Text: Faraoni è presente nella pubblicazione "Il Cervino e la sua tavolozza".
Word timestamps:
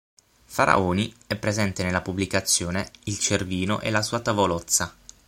Faraoni 0.45 1.13
è 1.27 1.35
presente 1.35 1.83
nella 1.83 2.01
pubblicazione 2.01 2.89
"Il 3.03 3.19
Cervino 3.19 3.81
e 3.81 3.91
la 3.91 4.01
sua 4.01 4.19
tavolozza". 4.19 4.91